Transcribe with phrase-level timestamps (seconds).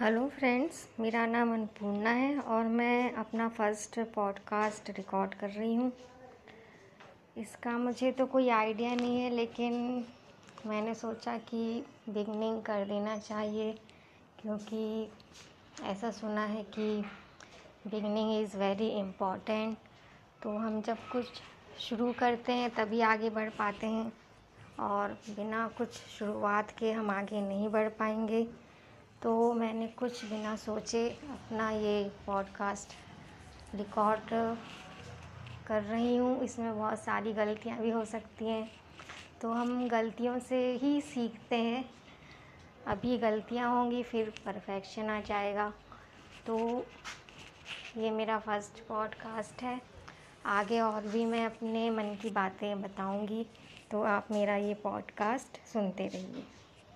[0.00, 5.90] Hello friends, मेरा नाम अन्नपूर्णा है और मैं अपना फ़र्स्ट पॉडकास्ट रिकॉर्ड कर रही हूँ।
[7.36, 10.04] इसका मुझे तो कोई आइडिया नहीं है, लेकिन
[10.66, 13.72] मैंने सोचा कि बिगनिंग कर देना चाहिए,
[14.42, 15.08] क्योंकि
[15.84, 17.00] ऐसा सुना है कि
[17.86, 19.78] बिगनिंग इज़ वेरी इंपॉर्टेंट।
[20.42, 21.42] तो हम जब कुछ
[21.80, 24.12] शुरू करते हैं, तभी आगे बढ़ पाते हैं
[24.80, 28.46] और बिना कुछ शुरुआत के हम आगे नहीं बढ़ पाएँगे।
[29.26, 32.88] तो मैंने कुछ बिना सोचे अपना ये पॉडकास्ट
[33.74, 34.20] रिकॉर्ड
[35.66, 38.70] कर रही हूँ। इसमें बहुत सारी गलतियाँ भी हो सकती हैं।
[39.42, 41.90] तो हम गलतियों से ही सीखते हैं।
[42.86, 45.72] अभी गलतियाँ होंगी, फिर परफेक्शन आ जाएगा।
[46.46, 46.86] तो
[47.96, 49.80] ये मेरा फ़र्स्ट पॉडकास्ट है।
[50.46, 53.46] आगे और भी मैं अपने मन की बातें बताऊँगी।
[53.90, 56.44] तो आप मेरा ये पॉडकास्ट सुनते रहिए।